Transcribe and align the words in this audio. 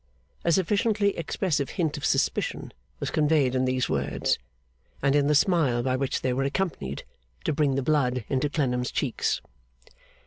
A 0.43 0.51
sufficiently 0.51 1.15
expressive 1.15 1.69
hint 1.77 1.95
of 1.95 2.05
suspicion 2.05 2.73
was 2.99 3.11
conveyed 3.11 3.53
in 3.53 3.65
these 3.65 3.87
words, 3.87 4.39
and 4.99 5.15
in 5.15 5.27
the 5.27 5.35
smile 5.35 5.83
by 5.83 5.95
which 5.95 6.21
they 6.21 6.33
were 6.33 6.41
accompanied, 6.41 7.03
to 7.43 7.53
bring 7.53 7.75
the 7.75 7.83
blood 7.83 8.25
into 8.27 8.49
Clennam's 8.49 8.89
cheeks. 8.89 9.41